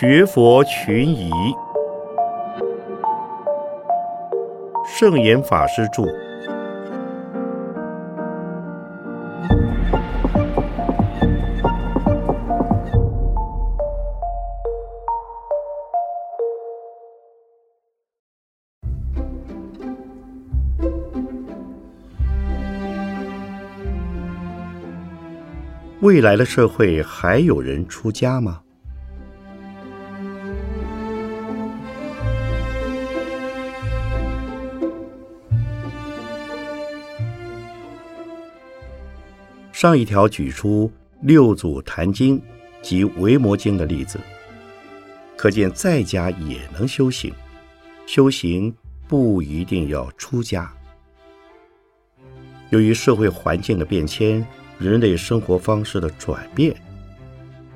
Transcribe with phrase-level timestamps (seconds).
[0.00, 1.28] 学佛群疑，
[4.86, 6.04] 圣严法师著。
[26.00, 28.60] 未来的社会还有人出家吗？
[39.78, 42.42] 上一条举出六祖坛经
[42.82, 44.18] 及维摩经的例子，
[45.36, 47.32] 可见在家也能修行，
[48.04, 48.74] 修行
[49.06, 50.68] 不一定要出家。
[52.70, 54.44] 由于社会环境的变迁。
[54.80, 56.72] 人类生活方式的转变，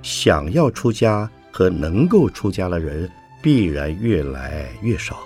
[0.02, 3.10] 想要出家和能够出家的人
[3.42, 5.18] 必然越来越少。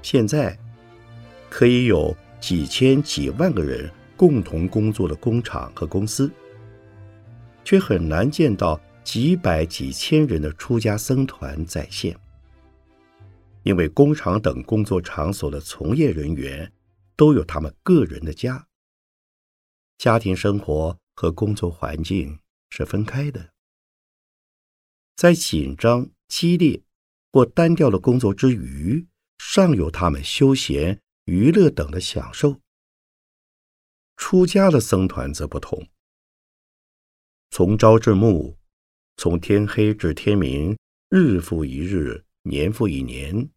[0.00, 0.58] 现在
[1.50, 6.30] 可以有几千几万个人共同工作的工厂和公司，
[7.64, 12.16] 却很难见到几百几千人的出家僧团在线，
[13.62, 16.72] 因为工厂等工作场所的从业人员
[17.16, 18.66] 都有他们个人的家。
[19.98, 22.38] 家庭生活和工作环境
[22.70, 23.50] 是分开的，
[25.16, 26.82] 在紧张、激烈
[27.32, 29.06] 或单调的工作之余，
[29.38, 32.60] 尚有他们休闲、娱乐等的享受。
[34.16, 35.88] 出家的僧团则不同，
[37.50, 38.56] 从朝至暮，
[39.16, 40.76] 从天黑至天明，
[41.08, 43.50] 日复一日，年复一年，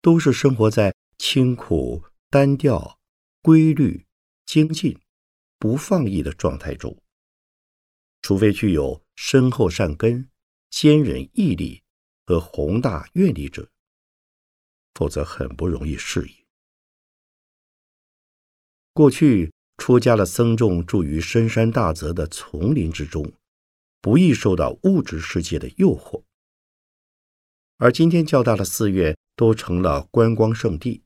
[0.00, 2.98] 都是生活在清苦、单调、
[3.42, 4.06] 规律、
[4.46, 4.98] 精进。
[5.62, 7.02] 不放逸的状态中，
[8.22, 10.30] 除非具有深厚善根、
[10.70, 11.82] 坚韧毅力
[12.24, 13.70] 和宏大愿力者，
[14.94, 16.34] 否则很不容易适应。
[18.94, 23.32] 过去出家的僧众住于深山大泽的丛林之中，
[24.02, 26.22] 不易受到物质世界的诱惑，
[27.78, 31.02] 而今天较大的寺院都成了观光胜地，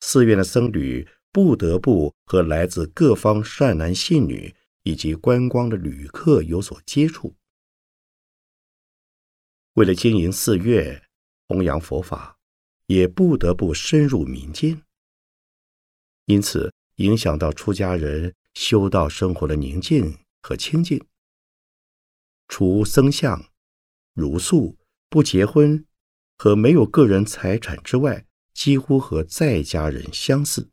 [0.00, 1.08] 寺院的僧侣。
[1.34, 7.34] 不得不和来自各方善男信女以及观光的旅客有所接触。
[9.72, 11.02] 为了经营寺院、
[11.48, 12.36] 弘扬佛法，
[12.84, 14.82] 也不得不深入民间，
[16.26, 21.04] 因此影响到出家人修道生活的宁静和清净。
[22.48, 23.50] 除僧相、
[24.14, 24.76] 茹素、
[25.08, 25.86] 不结婚
[26.36, 30.70] 和没有个人财产之外，几乎和在家人相似。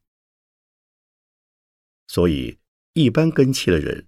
[2.07, 2.59] 所以，
[2.93, 4.07] 一般根器的人，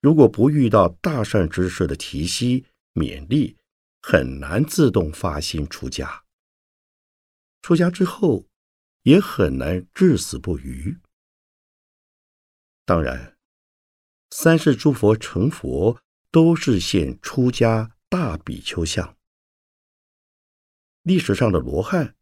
[0.00, 2.64] 如果不遇到大善之事的提携
[2.94, 3.56] 勉励，
[4.00, 6.24] 很难自动发心出家。
[7.62, 8.46] 出家之后，
[9.02, 10.98] 也很难至死不渝。
[12.88, 13.36] 当然，
[14.30, 16.00] 三世诸佛成佛
[16.30, 19.14] 都是现出家大比丘相。
[21.02, 22.16] 历史上的罗汉，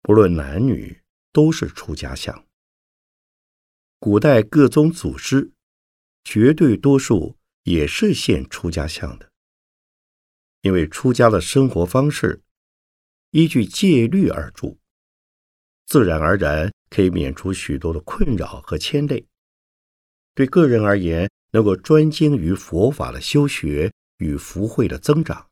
[0.00, 2.46] 不论男女，都是出家相。
[3.98, 5.52] 古代各宗祖师，
[6.24, 9.30] 绝对多数也是现出家相的，
[10.62, 12.40] 因为出家的生活方式
[13.32, 14.78] 依据戒律而住，
[15.84, 19.27] 自然而然可以免除许多的困扰和牵累。
[20.38, 25.48] 对个人而言，能够专精于佛法的修学与福慧的增长；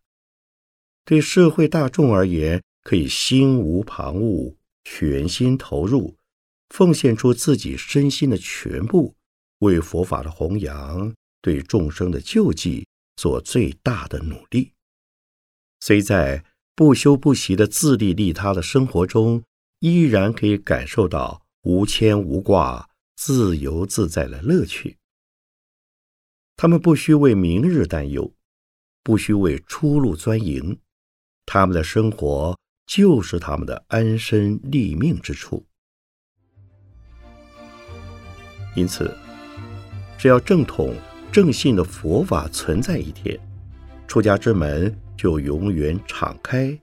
[1.04, 4.54] 对社会大众而言，可以心无旁骛，
[4.84, 6.14] 全心投入。
[6.68, 9.16] 奉献出自己身心的全部，
[9.58, 12.86] 为佛法的弘扬、对众生的救济
[13.16, 14.70] 做最大的努力。
[15.80, 16.44] 虽在
[16.76, 19.42] 不休不息的自利利他的生活中，
[19.80, 24.98] 依然可以感受到无牵无挂、自由自在的乐趣。
[26.56, 28.32] 他们不需为明日担忧，
[29.02, 30.78] 不需为出路钻营，
[31.44, 35.66] 他们的生活就是他们的安身立命之处。
[38.74, 39.14] 因此，
[40.18, 40.94] 只要正统
[41.32, 43.38] 正信的佛法存在一天，
[44.06, 46.78] 出家之门就永远敞开，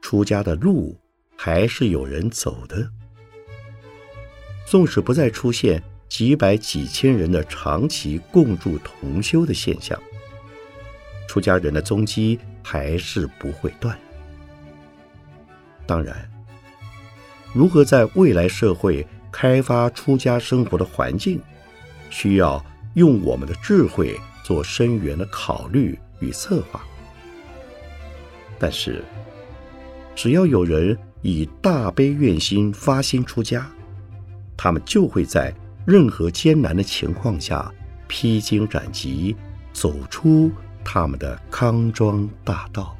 [0.00, 0.96] 出家的路
[1.36, 2.88] 还是有人走的。
[4.66, 10.00] 纵使不再出现几百几千人的长期共住同修的现象，
[11.28, 13.98] 出家人的踪迹还是不会断。
[15.86, 16.28] 当然，
[17.52, 19.06] 如何在未来社会？
[19.36, 21.40] 开发出家生活的环境，
[22.08, 22.64] 需要
[22.94, 26.80] 用我们的智慧做深远的考虑与策划。
[28.56, 29.02] 但是，
[30.14, 33.68] 只要有人以大悲愿心发心出家，
[34.56, 35.52] 他们就会在
[35.86, 37.72] 任何艰难的情况下
[38.08, 39.36] 披荆斩棘，
[39.72, 40.50] 走出
[40.84, 42.96] 他们的康庄大道。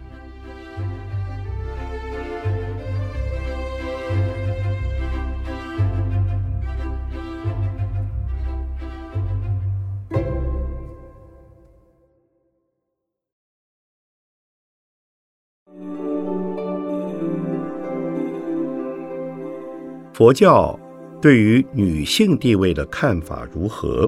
[20.13, 20.79] 佛教
[21.25, 24.07] 对于女性地位的看法如何？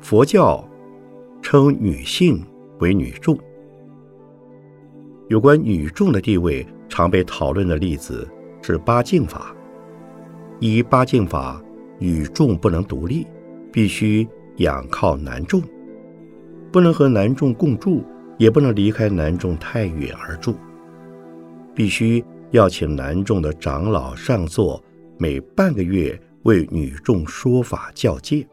[0.00, 0.64] 佛教
[1.42, 2.40] 称女性
[2.78, 3.36] 为女众。
[5.28, 8.24] 有关女众的地位，常被讨论的例子
[8.62, 9.52] 是八敬法。
[10.60, 11.60] 依八敬法，
[11.98, 13.26] 女众不能独立，
[13.72, 14.24] 必须
[14.58, 15.60] 仰靠男众，
[16.70, 18.04] 不能和男众共住。
[18.42, 20.58] 也不能离开南众太远而住，
[21.76, 24.84] 必须要请南众的长老上座，
[25.16, 28.44] 每半个月为女众说法教戒。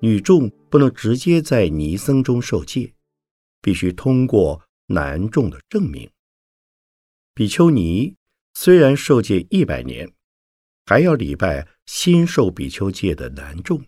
[0.00, 2.92] 女众不能直接在尼僧中受戒，
[3.62, 6.06] 必须通过男众的证明。
[7.32, 8.14] 比丘尼
[8.52, 10.12] 虽然受戒一百年，
[10.84, 13.82] 还要礼拜新受比丘戒的男众。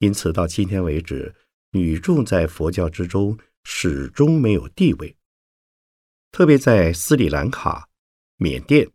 [0.00, 1.34] 因此，到今天为止。
[1.72, 5.16] 女众在佛教之中始终没有地位，
[6.32, 7.88] 特别在斯里兰卡、
[8.38, 8.90] 缅甸、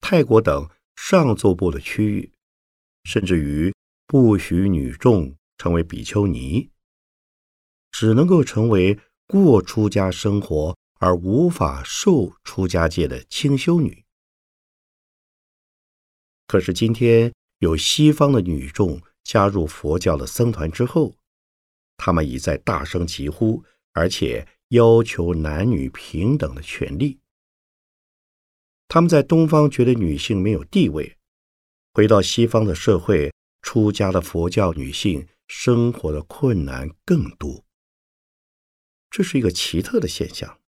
[0.00, 0.66] 泰国等
[0.96, 2.32] 上座部的区域，
[3.02, 3.74] 甚至于
[4.06, 6.70] 不许女众成为比丘尼，
[7.90, 14.02] 只能够成为过出家生活而无法受出家戒的清修女。
[16.46, 21.14] 可是今天有西方的女众加入佛教的僧团之后。
[21.96, 27.20] 他们已在大声疾呼，而且要求男女平等的权利。
[28.88, 31.16] 他们在东方觉得女性没有地位，
[31.92, 33.32] 回到西方的社会，
[33.62, 37.64] 出家的佛教女性生活的困难更多。
[39.10, 40.60] 这是一个奇特的现象，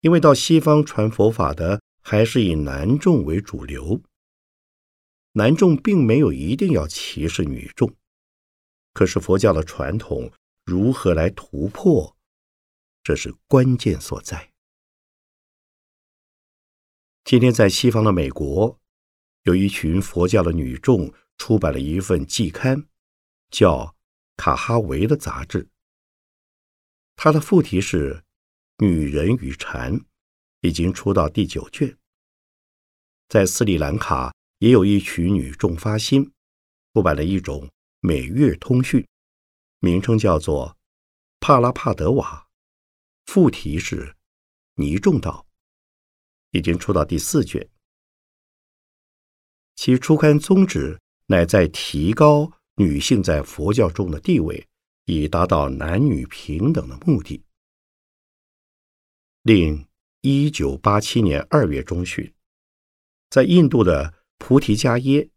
[0.00, 4.02] 因为到西方传佛法的还是以男众为主流，
[5.32, 7.94] 男众并没有一定要歧视女众。
[8.92, 10.30] 可是佛教的传统
[10.64, 12.16] 如何来突破？
[13.02, 14.52] 这是关键所在。
[17.24, 18.78] 今天在西方的美国，
[19.44, 22.86] 有一群佛教的女众出版了一份季刊，
[23.50, 23.86] 叫
[24.36, 25.68] 《卡哈维》的杂志。
[27.16, 28.14] 它的副题是
[28.84, 29.98] 《女人与禅》，
[30.60, 31.96] 已经出到第九卷。
[33.28, 36.32] 在斯里兰卡，也有一群女众发心
[36.92, 37.70] 出版了一种。
[38.04, 39.06] 每月通讯，
[39.78, 40.70] 名称叫做
[41.38, 42.48] 《帕拉帕德瓦》，
[43.32, 44.06] 副题是
[44.74, 45.46] 《尼众道》，
[46.58, 47.70] 已经出到第四卷。
[49.76, 54.66] 其初刊宗旨乃在提高女性在佛教中的地位，
[55.04, 57.44] 以达到男女平等的目的。
[59.42, 59.86] 另，
[60.22, 62.34] 一九八七年二月中旬，
[63.30, 65.30] 在印度的菩提迦耶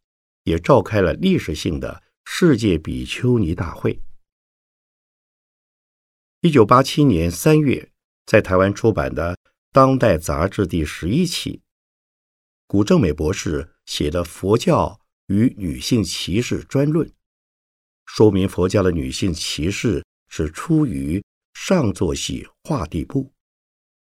[0.45, 2.03] 也召开了历史性的。
[2.27, 4.01] 世界比丘尼大会，
[6.41, 7.91] 一九八七年三月
[8.25, 9.33] 在台湾出版的
[9.71, 11.61] 《当代》杂志第十一期，
[12.67, 17.09] 古正美博士写的《佛教与女性歧视》专论，
[18.05, 23.31] 说明佛教的女性歧视是出于上座系画地部，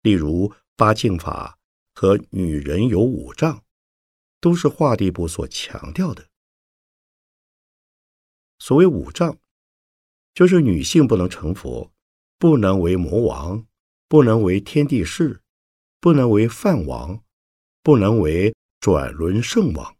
[0.03, 1.57] 例如八敬法
[1.95, 3.65] 和女人有五丈，
[4.43, 6.30] 都是画地部所强调的。
[8.61, 9.39] 所谓五障，
[10.35, 11.91] 就是女性不能成佛，
[12.39, 13.67] 不能为魔王，
[14.07, 15.41] 不能为天地士，
[15.99, 17.25] 不能为梵王，
[17.83, 19.97] 不能为转轮圣王。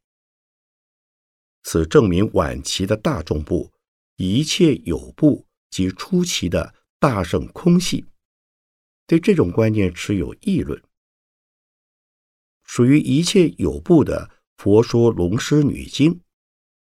[1.63, 3.73] 此证明晚期的大众部
[4.17, 8.05] 一切有部及初期的大圣空系，
[9.07, 10.83] 对这种观念持有议论。
[12.65, 14.29] 属于一切有部的
[14.63, 16.13] 《佛说龙师女经》。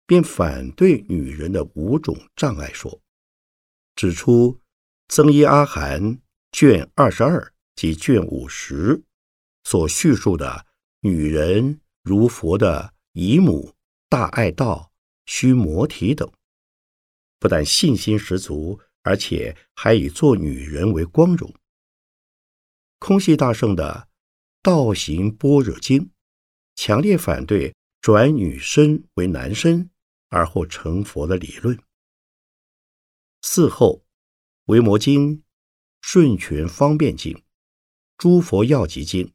[0.08, 3.02] 便反对女人的五种障碍说，
[3.96, 4.54] 指出
[5.08, 6.02] 《增一阿含》
[6.52, 9.04] 卷二十二及卷五十
[9.64, 10.68] 所叙述的
[11.00, 13.74] 女人如佛的姨母、
[14.08, 14.92] 大爱道、
[15.26, 16.32] 须摩提等，
[17.40, 21.52] 不但信心十足，而且还以做女人为光荣。
[23.00, 24.08] 空系大圣的
[24.62, 26.00] 《道行般若经》
[26.76, 29.90] 强烈反对转女身为男身。
[30.36, 31.80] 而后成佛的理论。
[33.42, 34.06] 嗣后，
[34.66, 35.44] 维摩经、
[36.02, 37.42] 顺权方便经、
[38.18, 39.34] 诸佛药集经、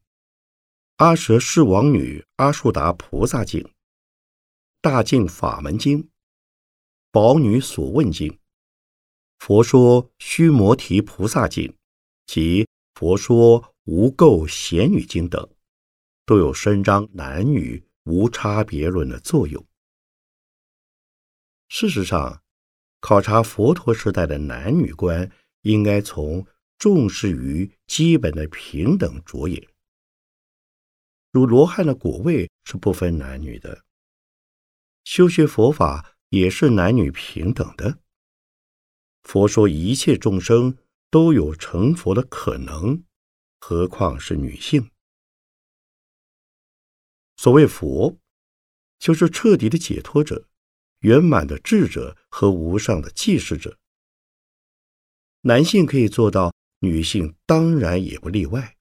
[0.97, 3.66] 阿舍世王女阿树达菩萨经、
[4.83, 6.11] 大净法门经、
[7.11, 8.38] 宝女所问经、
[9.38, 11.75] 佛说须摩提菩萨经
[12.26, 15.49] 及佛说无垢贤女经等，
[16.26, 19.66] 都有伸张男女无差别论的作用。
[21.71, 22.43] 事实上，
[22.99, 25.31] 考察佛陀时代的男女观，
[25.62, 26.45] 应该从
[26.77, 29.69] 重视于基本的平等着眼。
[31.31, 33.85] 如罗汉的果位是不分男女的，
[35.05, 38.00] 修学佛法也是男女平等的。
[39.23, 40.77] 佛说一切众生
[41.09, 43.05] 都有成佛的可能，
[43.61, 44.91] 何况是女性？
[47.37, 48.19] 所谓佛，
[48.99, 50.49] 就是彻底的解脱者。
[51.00, 53.78] 圆满的智者和无上的济世者，
[55.42, 58.76] 男性可以做到，女性当然也不例外。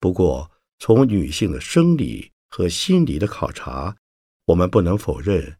[0.00, 3.94] 不过，从女性的生理和心理的考察，
[4.46, 5.58] 我们不能否认，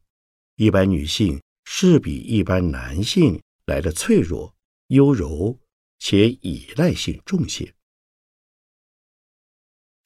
[0.57, 4.55] 一般女性是比一般男性来的脆弱、
[4.87, 5.59] 优柔
[5.99, 7.75] 且依赖性重些。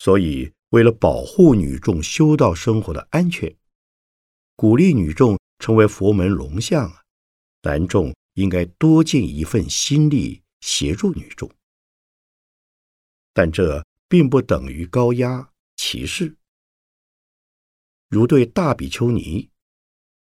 [0.00, 3.56] 所以，为了保护女众修道生活的安全。
[4.58, 7.04] 鼓励女众成为佛门龙象，
[7.62, 11.48] 男众应该多尽一份心力协助女众，
[13.32, 16.36] 但这并不等于高压歧视。
[18.08, 19.48] 如对大比丘尼、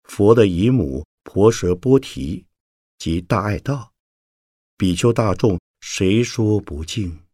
[0.04, 2.46] 佛的姨母婆舍波提
[2.96, 3.92] 及大爱道
[4.76, 7.24] 比丘大众，谁说不敬？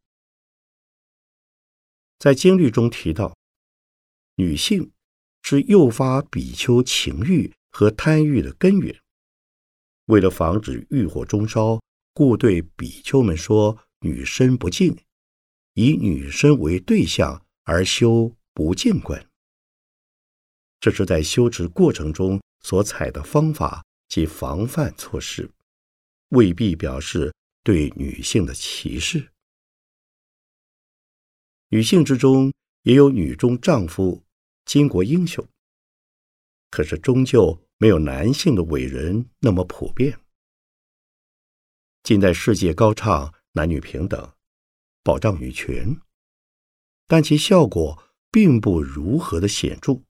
[2.18, 3.36] 在经律中提到，
[4.36, 4.93] 女性。
[5.44, 8.98] 是诱发比丘情欲和贪欲的根源。
[10.06, 11.80] 为了防止欲火中烧，
[12.14, 14.96] 故对比丘们说：“女身不净，
[15.74, 19.24] 以女身为对象而修不净观。”
[20.80, 25.50] 这是在修持过程中所采的方法及防范措施，
[26.30, 29.30] 未必表示对女性的歧视。
[31.68, 32.50] 女性之中
[32.82, 34.23] 也有女中丈夫。
[34.66, 35.46] 巾帼英雄，
[36.70, 40.18] 可是终究没有男性的伟人那么普遍。
[42.02, 44.32] 近代世界高唱男女平等、
[45.02, 46.00] 保障女权，
[47.06, 50.00] 但其效果并不如何的显著。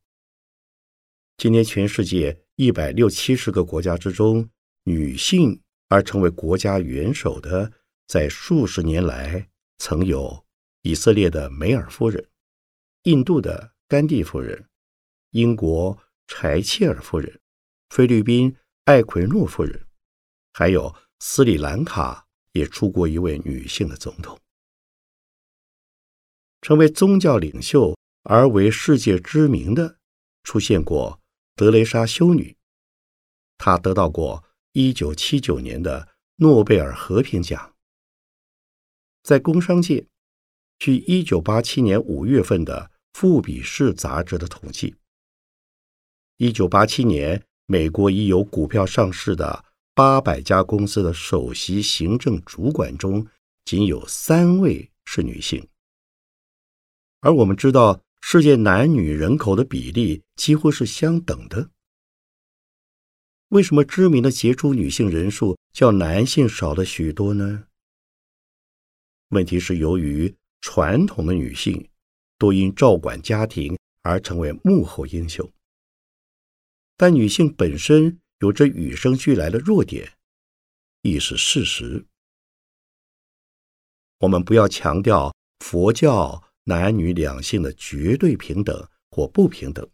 [1.36, 4.48] 今天全世界一百六七十个国家之中，
[4.84, 7.72] 女性而成为国家元首的，
[8.06, 10.46] 在数十年来曾有
[10.82, 12.28] 以色列的梅尔夫人、
[13.02, 13.73] 印度的。
[13.86, 14.66] 甘地夫人、
[15.30, 17.40] 英国柴切尔夫人、
[17.90, 19.86] 菲律宾艾奎诺夫人，
[20.54, 24.40] 还有斯里兰卡也出过一位女性的总统。
[26.62, 29.98] 成为宗教领袖而为世界知名的，
[30.44, 31.20] 出现过
[31.54, 32.56] 德雷莎修女，
[33.58, 37.76] 她得到过一九七九年的诺贝尔和平奖。
[39.22, 40.08] 在工商界，
[40.78, 42.93] 据一九八七年五月份的。
[43.14, 44.92] 富比士杂志的统计：
[46.36, 53.24] 一九八七年，美国已有股票上市的八百家公司的首席行政主管中，
[53.64, 55.64] 仅有三位是女性。
[57.20, 61.70] 而我们知道，世界男女人口的比例几乎是相等的。
[63.50, 67.68] 为什么知名的杰出女性人数较男性少了许多呢？
[69.28, 71.88] 问题是由于传统的女性。
[72.36, 75.50] 都因照管家庭而成为幕后英雄，
[76.96, 80.12] 但女性本身有着与生俱来的弱点，
[81.02, 82.04] 亦是事实。
[84.18, 89.88] 我们不要强调佛教男女两性的绝对平等或不平等，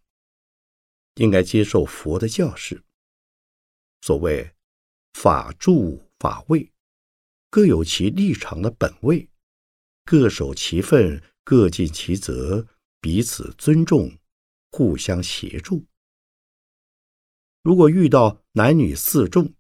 [1.16, 2.82] 应该接受佛的教示。
[4.00, 4.54] 所谓
[5.12, 6.72] 法住法位，
[7.50, 9.28] 各有其立场的本位，
[10.04, 11.22] 各守其分。
[11.50, 12.64] 各尽其责，
[13.00, 14.16] 彼此尊重，
[14.70, 15.84] 互相协助。
[17.64, 19.52] 如果遇到男女四众、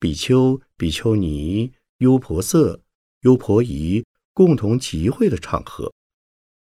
[0.00, 2.82] 比丘、比丘尼、优婆塞、
[3.20, 5.94] 优婆夷共同集会的场合，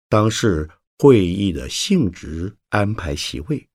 [0.10, 3.68] 当是会议的性质安排席位，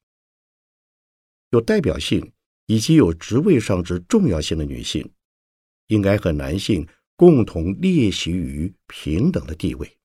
[1.51, 2.33] 有代表性
[2.67, 5.11] 以及有职位上之重要性的女性，
[5.89, 6.87] 应该和男性
[7.17, 9.97] 共同列席于平等的地位。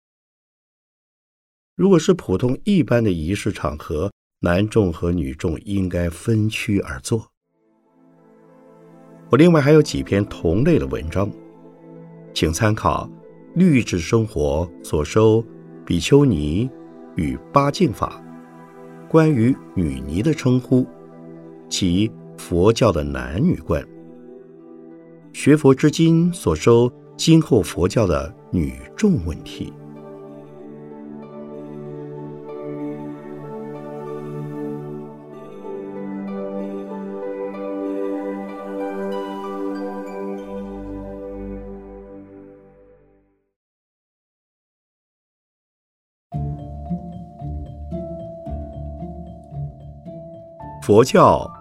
[1.76, 7.28] 如果是普通一般的仪式场合，男众和女众应该分区而坐。
[9.30, 11.30] 我另外还有几篇同类的文章，
[12.34, 13.10] 请参考
[13.60, 15.44] 《律治生活》所收
[15.86, 16.70] 比丘尼
[17.18, 18.24] 与八敬法
[19.10, 20.88] 关于女尼的称呼
[21.68, 23.86] 及佛教的男女观，
[25.34, 29.74] 学佛之今所收今后佛教的女众问题。
[50.86, 51.52] 佛教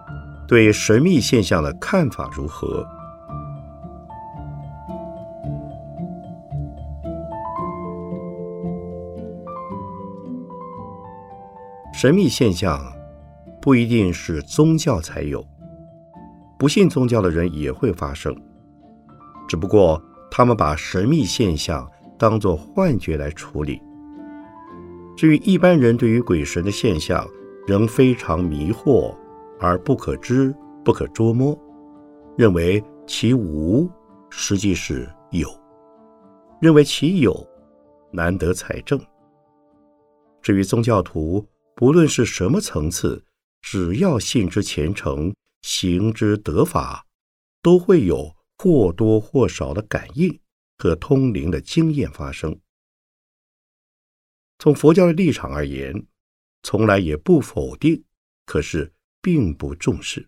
[0.47, 2.85] 对神秘现象的看法如何？
[11.91, 12.79] 神秘现象
[13.59, 15.43] 不一定是宗教才有，
[16.59, 18.31] 不信宗教的人也会发生，
[19.47, 23.81] 只不过他们把神秘现象当作幻觉来处理。
[25.17, 27.27] 至于一般人对于鬼神的现象，
[27.67, 29.17] 仍非常迷惑
[29.59, 31.57] 而不可知、不可捉摸，
[32.37, 33.89] 认为其无
[34.29, 35.49] 实际是有，
[36.61, 37.35] 认为其有
[38.11, 38.99] 难得采证。
[40.43, 41.43] 至于宗教徒，
[41.75, 43.23] 不论是什么层次，
[43.61, 47.03] 只要信之虔诚、行之得法，
[47.63, 50.39] 都会有或多或少的感应
[50.77, 52.59] 和通灵的经验发生。
[54.59, 56.05] 从佛教的立场而言。
[56.65, 58.03] 从来也不否定，
[58.43, 58.91] 可是
[59.21, 60.27] 并不重视。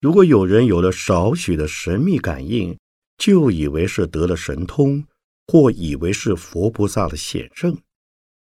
[0.00, 2.78] 如果有人有了少许的神秘感应，
[3.18, 5.06] 就以为是得了神通，
[5.46, 7.82] 或以为是佛菩萨的显圣，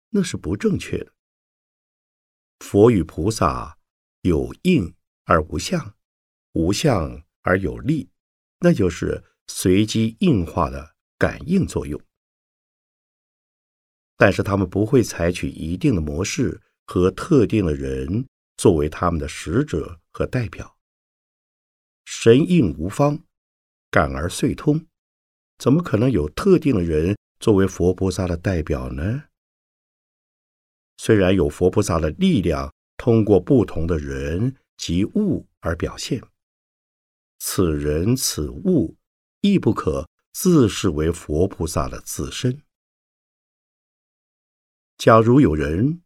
[0.08, 1.12] 那是不正确的。
[2.60, 3.76] 佛与菩萨
[4.22, 5.94] 有应而无相，
[6.54, 8.08] 无相而有力，
[8.60, 12.00] 那就是随机应化的感应作用。
[14.22, 18.24] 但是他们不会采取一定的模式和特定的人
[18.56, 20.76] 作为他们的使者和代表。
[22.04, 23.18] 神应无方，
[23.90, 24.86] 感而遂通，
[25.58, 29.24] 怎么可能有特定的人作为佛菩萨的代表呢？
[30.98, 36.22] 虽然有佛菩萨的力量通过不同的人及物而表现，
[37.40, 38.96] 此人此物
[39.40, 42.62] 亦不可自视为佛菩萨的自身。
[45.02, 46.00] 假如有人，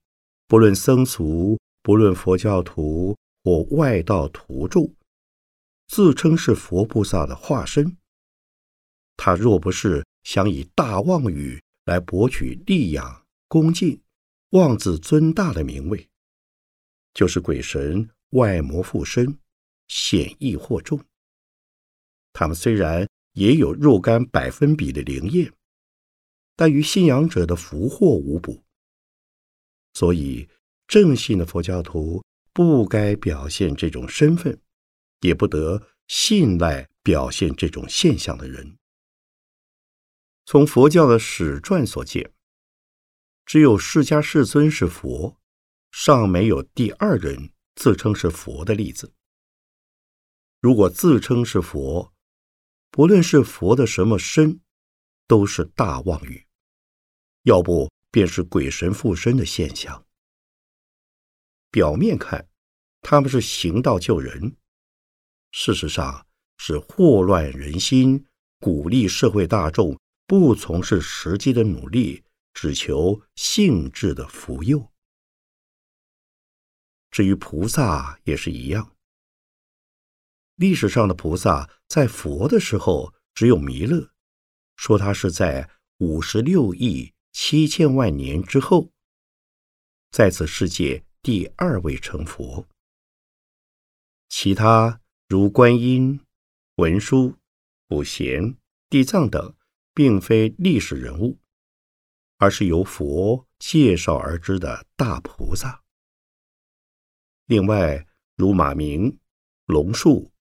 [0.49, 4.91] 不论僧俗，不论佛教徒或外道徒众，
[5.87, 7.99] 自称是佛菩萨的化身，
[9.15, 14.01] 他若不是想以大妄语来博取利养、恭敬、
[14.53, 16.09] 妄自尊大的名位，
[17.13, 19.39] 就是鬼神外魔附身，
[19.89, 20.99] 显异惑众。
[22.33, 25.53] 他们虽然也有若干百分比的灵验，
[26.57, 28.63] 但与信仰者的福祸无补。
[29.97, 30.47] 所以，
[30.87, 34.61] 正信的佛教徒不该表现这种身份，
[35.23, 38.77] 也不得信赖表现这种现象的人。
[40.45, 42.31] 从佛教的史传所见，
[43.47, 45.41] 只有释迦世尊是佛，
[45.91, 49.15] 尚没有第二人自称是佛的例子。
[50.61, 52.13] 如果自称是佛，
[52.91, 54.61] 不论是佛的什么身，
[55.27, 56.47] 都是大妄语，
[57.45, 57.91] 要不。
[58.17, 60.07] 便是鬼神附身的现象。
[61.71, 62.49] 表面看，
[63.03, 64.57] 他们是行道救人，
[65.53, 66.27] 事实上
[66.57, 68.25] 是祸乱人心，
[68.59, 72.25] 鼓励社会大众不从事实际的努力，
[72.55, 74.91] 只求性质的福佑。
[77.11, 78.97] 至于菩萨也是一样。
[80.55, 84.11] 历史上的菩萨在佛的时候只有弥勒，
[84.77, 87.13] 说他是在五十六亿。
[87.39, 88.91] 七千万年之后，
[90.11, 92.67] 在此世界第二位成佛。
[94.31, 96.19] 其他如观音、
[96.77, 97.37] 文殊、
[97.89, 98.57] 普贤、
[98.89, 99.55] 地藏等，
[99.93, 101.39] 并非历史人物，
[102.39, 105.85] 而是由佛介绍而知的大菩萨。
[107.45, 109.19] 另外，如马明、
[109.67, 110.33] 龙树、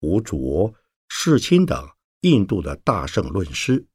[0.00, 0.74] 吴卓、
[1.08, 1.88] 世亲等
[2.22, 3.86] 印度的大圣论师，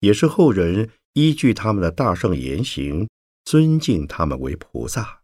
[0.00, 0.90] 也是后人。
[1.14, 3.08] 依据他们的大圣言行，
[3.44, 5.22] 尊敬他们为菩萨。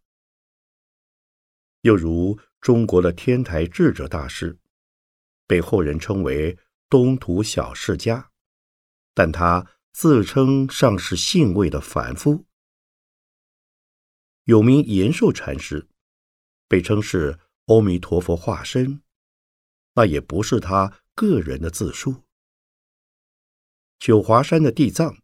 [1.83, 4.59] 又如中国的天台智者大师，
[5.47, 8.29] 被后人称为东土小释迦，
[9.13, 12.47] 但他自称尚是信位的凡夫。
[14.45, 15.87] 有名延寿禅师，
[16.67, 19.03] 被称是阿弥陀佛化身，
[19.95, 22.25] 那也不是他个人的自述。
[23.99, 25.17] 九华山的地藏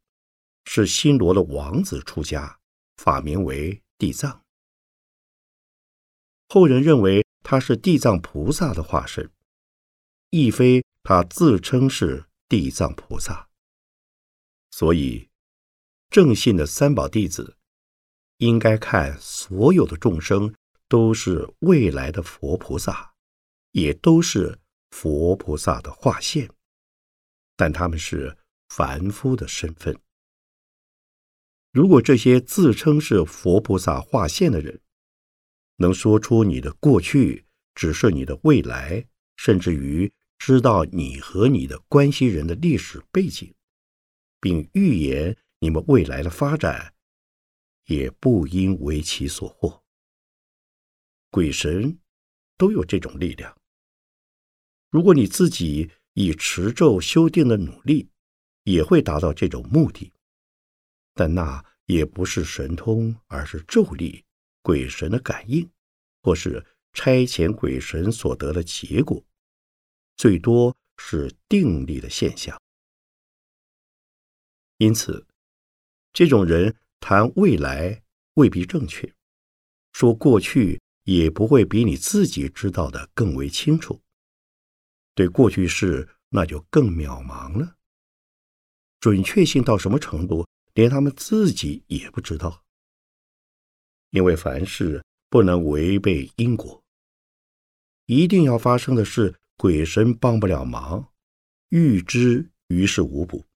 [0.73, 2.61] 是新罗的王子出家，
[2.97, 4.45] 法名为地藏。
[6.47, 9.33] 后人认为他是地藏菩萨的化身，
[10.31, 13.49] 亦非他自称是地藏菩萨。
[14.71, 15.29] 所以，
[16.09, 17.57] 正信的三宝弟子
[18.37, 20.55] 应该看所有的众生
[20.87, 23.13] 都是未来的佛菩萨，
[23.73, 24.61] 也都是
[24.93, 26.49] 佛菩萨的化现，
[27.57, 30.01] 但他们是凡夫的身份。
[31.73, 34.81] 如果这些自称是佛菩萨化现的人，
[35.77, 39.07] 能说出你的过去，指示你的未来，
[39.37, 43.55] 甚至于知道你和你的关系人的历史背景，
[44.41, 46.93] 并预言你们未来的发展，
[47.87, 49.81] 也不应为其所惑。
[51.31, 51.99] 鬼神
[52.57, 53.57] 都有这种力量。
[54.91, 58.11] 如果你自己以持咒修定的努力，
[58.65, 60.13] 也会达到这种目的，
[61.15, 64.25] 但那也不是神通，而是咒力。
[64.63, 65.67] 鬼神的感应，
[66.23, 69.25] 或是差遣鬼神所得的结果，
[70.19, 72.61] 最多是定力的现象。
[74.77, 75.27] 因此，
[76.13, 78.03] 这种人谈未来
[78.35, 79.11] 未必正确，
[79.93, 84.03] 说过去也不会比你自己知道的更为清楚。
[85.15, 87.77] 对过去事，那就更渺茫了。
[89.01, 92.65] 准确性到什么程度，连他们自己也不知道。
[94.11, 96.83] 因为凡事不能违背因果，
[98.07, 101.13] 一定要发生的事，鬼神帮不了忙，
[101.69, 103.47] 预知于事无补，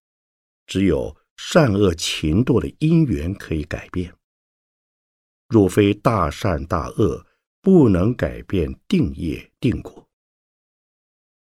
[0.66, 4.14] 只有善恶情堕的因缘可以改变。
[5.48, 7.26] 若非大善大恶，
[7.60, 10.08] 不能改变定业定果。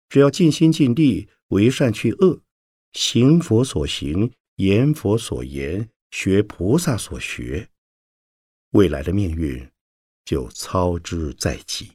[0.09, 2.43] 只要尽心尽力为善去恶，
[2.93, 7.69] 行佛所行，言佛所言，学菩萨所学。
[8.71, 9.71] 未来的命运
[10.25, 11.93] 就操之在即。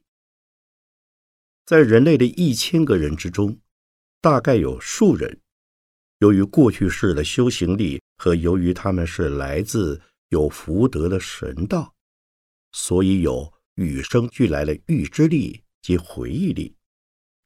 [1.66, 3.60] 在人类的一千个人之中，
[4.22, 5.42] 大概有数人，
[6.20, 11.94] 由于过去世的修行力和由于他们是来自有福德的神道，
[12.72, 16.76] 所以有与生俱来的预知力及回忆力，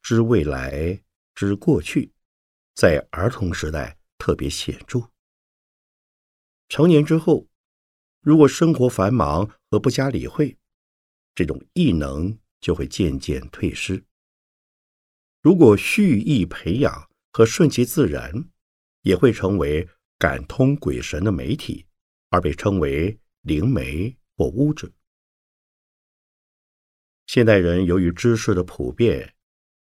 [0.02, 1.02] 知未来、
[1.34, 2.12] 知过去，
[2.74, 5.00] 在儿童时代特别显著。
[6.68, 7.48] 成年之后。
[8.24, 10.56] 如果生活繁忙和不加理会，
[11.34, 14.04] 这种异能就会渐渐退失。
[15.40, 18.48] 如果蓄意培养和顺其自然，
[19.00, 19.88] 也会成为
[20.20, 21.84] 感通鬼神的媒体，
[22.30, 24.88] 而被称为灵媒或巫者。
[27.26, 29.34] 现代人由于知识的普遍、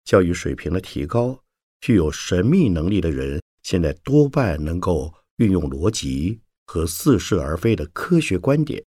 [0.04, 1.42] 教育水平的提高，
[1.80, 6.40] 具有神秘能力的人，现在多半能够运用逻辑。
[6.70, 8.84] 和似是而非的科学观点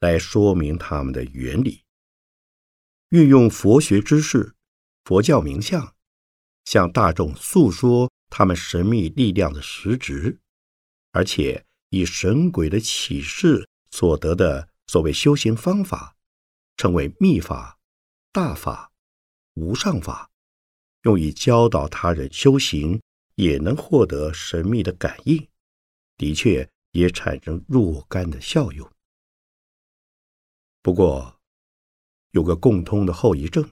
[0.00, 1.84] 来说明他们的原理，
[3.10, 4.54] 运用佛学知识、
[5.04, 5.94] 佛教名相，
[6.64, 10.40] 向大众诉说他们神秘力量的实质，
[11.12, 16.16] 而且以神鬼的启示所得的所谓修行方法，
[16.78, 17.78] 称为密法、
[18.32, 18.90] 大法、
[19.52, 20.30] 无上法，
[21.02, 22.98] 用以教导他人修行，
[23.38, 25.48] 也能获得神秘的感应。
[26.16, 26.70] 的确。
[26.92, 28.90] 也产生若干的效用。
[30.82, 31.38] 不过，
[32.30, 33.70] 有个共通的后遗症。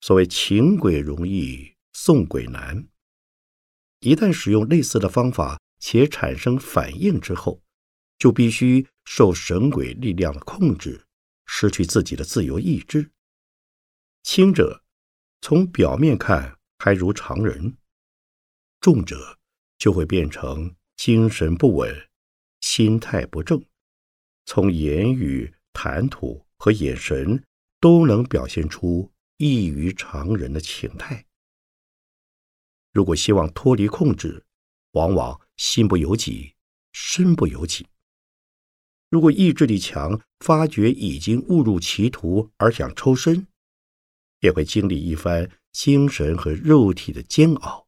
[0.00, 2.88] 所谓请鬼容易送鬼难，
[4.00, 7.62] 一旦使用类似的方法且产生反应之后，
[8.18, 11.06] 就必须受神鬼力量的控制，
[11.46, 13.12] 失去自己的自由意志。
[14.24, 14.82] 轻者
[15.40, 17.78] 从表面看还如常人，
[18.84, 19.38] 重者
[19.78, 20.76] 就会变成。
[20.94, 21.92] 精神不稳，
[22.60, 23.64] 心态不正，
[24.44, 27.42] 从言语、谈吐和眼神
[27.80, 31.24] 都能表现出异于常人的情态。
[32.92, 34.44] 如果希望脱离控制，
[34.92, 36.54] 往往心不由己，
[36.92, 37.86] 身不由己。
[39.08, 43.46] 如果意志力强，发觉已经误入歧途而想抽身，
[44.40, 47.83] 也会经历一番精神和肉体的煎熬。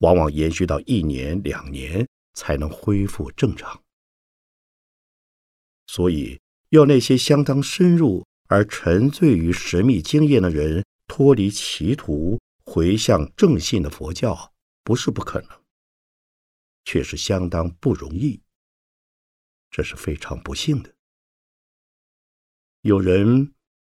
[0.00, 3.82] 往往延续到一年两年才能恢复正常，
[5.86, 15.50] 所以要那些相当深入而沉醉于神秘经验的人脱离歧途，回向正信的佛教，不是不可能，
[16.84, 18.40] 却是相当不容易。
[19.70, 20.94] 这是非常不幸的。
[22.80, 23.52] 有人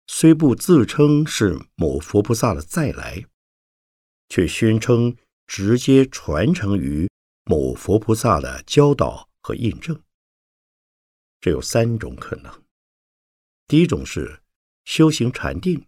[0.07, 3.25] 虽不自称是某佛菩萨的再来，
[4.29, 7.11] 却宣称直接传承于
[7.45, 10.03] 某佛菩萨的教导和印证。
[11.41, 12.63] 这有三种可能：
[13.67, 14.43] 第一种是
[14.85, 15.87] 修行禅定，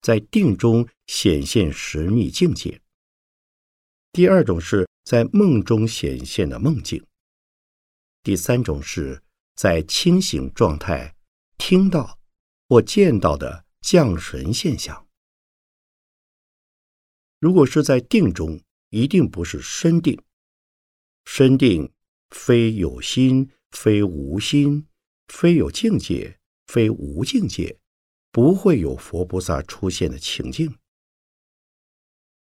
[0.00, 2.80] 在定中显现神秘境界；
[4.12, 7.02] 第二种是在梦中显现的梦境；
[8.22, 9.22] 第三种是
[9.54, 11.14] 在清醒状态
[11.58, 12.18] 听到。
[12.72, 15.08] 或见到的降神现象，
[17.40, 20.22] 如果是在定中，一定不是身定。
[21.24, 21.92] 身定
[22.28, 24.86] 非有心，非无心，
[25.28, 27.78] 非有境界，非无境界，
[28.30, 30.72] 不会有佛菩萨出现的情境。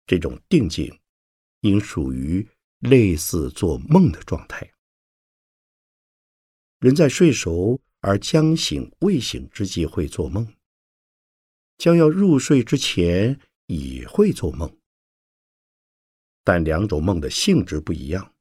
[0.06, 1.00] 这种定境
[1.62, 2.48] 应属于
[2.80, 4.74] 类似做梦的状态。
[6.80, 7.80] 人在睡熟。
[8.02, 10.54] 而将醒未醒之际会做梦，
[11.80, 14.78] 将要入睡之前也会做梦，
[16.48, 18.34] 但两种梦的性质不一样，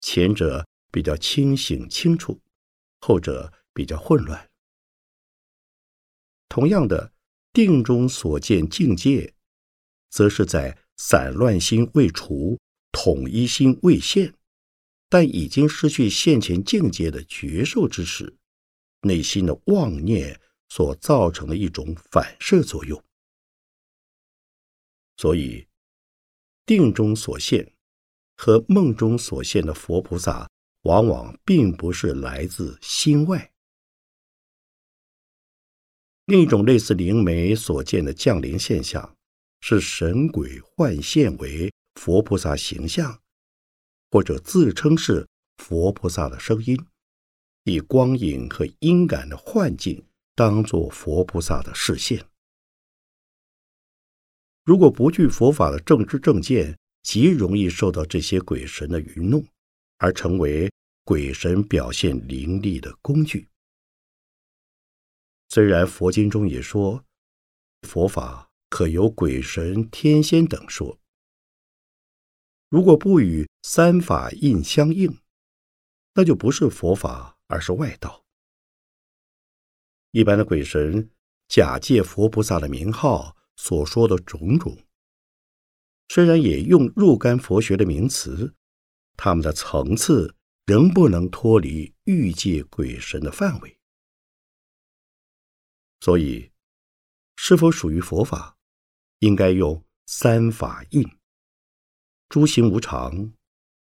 [0.00, 2.40] 前者比较清醒清楚，
[2.98, 4.50] 后者比较混乱。
[6.48, 7.12] 同样的，
[7.52, 9.34] 定中所见境界，
[10.08, 12.58] 则是在散乱心未除、
[12.90, 14.32] 统一心未现，
[15.10, 18.34] 但已经失去现前境界的觉受之时。
[19.02, 23.04] 内心的妄念所造成的一种反射作用，
[25.18, 25.66] 所以
[26.70, 27.72] 定中所现
[28.36, 30.48] 和梦中所现的佛菩萨，
[30.82, 33.50] 往往并不是来自心外。
[36.26, 39.16] 另一种类似灵媒所见的降临现象，
[39.60, 43.20] 是神鬼幻现为佛菩萨形象，
[44.12, 46.78] 或者自称是佛菩萨的声音。
[47.64, 50.06] 以光影和音感的幻境
[50.36, 52.24] 当作佛菩萨的视线。
[54.64, 59.44] 如果不具佛法的正知正见，极容易受到这些鬼神的愚弄，
[59.98, 60.70] 而成为
[61.04, 63.48] 鬼神表现灵力的工具。
[65.48, 67.04] 虽然佛经中也说，
[67.82, 70.98] 佛法可由鬼神、天仙等说，
[72.68, 75.18] 如果不与三法印相应，
[76.14, 77.36] 那就不是佛法。
[77.52, 78.24] 而是外道。
[80.12, 81.10] 一般的鬼神
[81.48, 84.74] 假借佛菩萨的名号所说的种种，
[86.08, 88.54] 虽然也用若干佛学的名词，
[89.18, 93.78] 他们的层次仍不能脱离欲界鬼神的范围。
[96.00, 96.50] 所以，
[97.36, 98.56] 是否属于佛法，
[99.18, 101.06] 应该用三法印：
[102.30, 103.34] 诸行无常，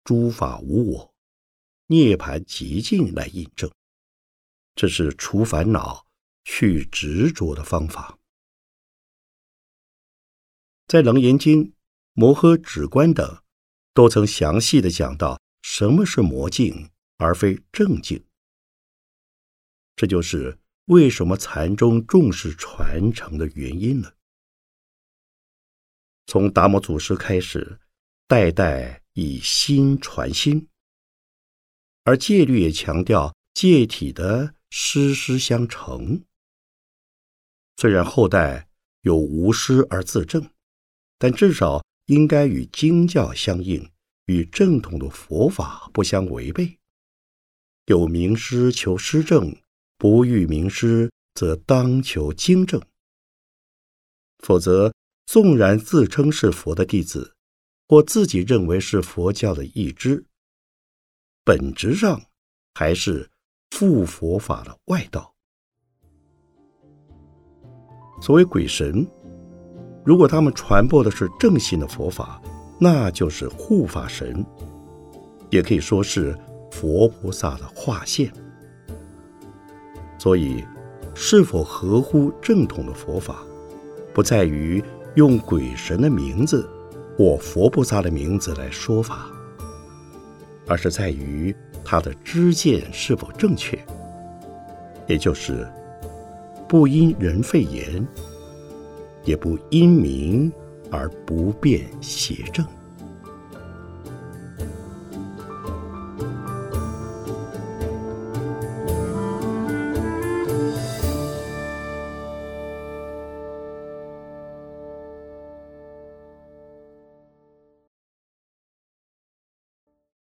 [0.04, 1.14] 诸法无我。
[1.88, 3.70] 涅盘极境来印证，
[4.74, 6.06] 这是除烦恼、
[6.44, 8.16] 去执着的方法。
[10.90, 11.66] 在《楞严经》
[12.14, 13.44] 《摩诃止观》等，
[13.94, 18.24] 都曾详细的讲到什么是魔境，而非正境。
[19.94, 24.16] 这就是为什么禅宗重视传承的原因了。
[26.26, 27.78] 从达摩祖师开始，
[28.26, 30.66] 代代以心传心。
[32.02, 36.24] 而戒律也强调戒体的师师相承。
[37.76, 38.68] 虽然后代
[39.02, 40.50] 有无师而自证，
[41.20, 43.86] 但至少应该与经教相应，
[44.24, 46.78] 与正统的佛法不相违背。
[47.84, 49.54] 有名师求师正，
[49.98, 52.80] 不遇名师则当求经正。
[54.38, 54.94] 否则，
[55.26, 57.34] 纵然自称是佛的弟子，
[57.86, 60.24] 或自己认为是佛教的一支。
[61.44, 62.18] 本质上
[62.72, 63.30] 还是
[63.72, 65.34] 附佛法的外道。
[68.22, 69.06] 所谓鬼神，
[70.04, 72.40] 如果他们传播的是正信的佛法，
[72.78, 74.44] 那就是护法神，
[75.50, 76.36] 也可以说是
[76.70, 78.32] 佛菩萨的化现。
[80.18, 80.64] 所以，
[81.14, 83.36] 是否合乎正统的佛法，
[84.14, 84.82] 不在于
[85.16, 86.68] 用鬼神的名字
[87.16, 89.26] 或佛菩萨的名字来说法。
[90.66, 93.76] 而是在于他的知见是否正确，
[95.08, 95.68] 也就是
[96.68, 98.06] 不因人废言，
[99.24, 100.50] 也不因名
[100.90, 102.64] 而不辨邪正。